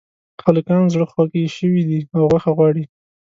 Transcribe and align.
هلکان 0.45 0.83
زړخوږي 0.93 1.43
شوي 1.57 1.81
دي 1.89 1.99
او 2.15 2.21
غوښه 2.31 2.51
غواړي 2.57 2.83